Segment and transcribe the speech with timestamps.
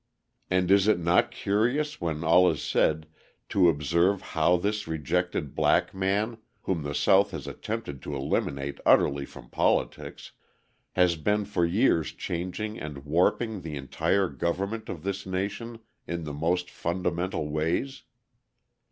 [0.49, 3.05] And is it not curious, when all is said,
[3.49, 9.27] to observe how this rejected black man, whom the South has attempted to eliminate utterly
[9.27, 10.31] from politics,
[10.93, 15.77] has been for years changing and warping the entire government of this nation
[16.07, 18.01] in the most fundamental ways!